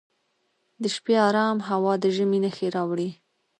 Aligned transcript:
د 0.81 0.83
شپې 0.95 1.13
ارام 1.27 1.57
هوا 1.69 1.93
د 2.03 2.05
ژمي 2.15 2.39
نښې 2.43 2.67
راوړي. 2.75 3.09